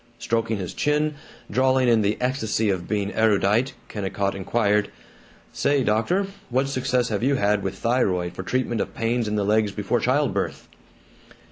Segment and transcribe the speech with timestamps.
[0.17, 1.13] Stroking his chin,
[1.51, 4.89] drawling in the ecstasy of being erudite, Kennicott inquired,
[5.53, 9.45] "Say, doctor, what success have you had with thyroid for treatment of pains in the
[9.45, 10.67] legs before child birth?"